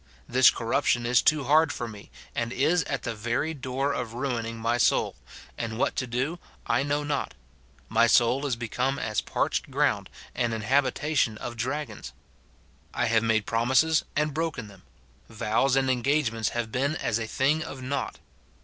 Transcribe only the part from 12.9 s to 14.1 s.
I have made promises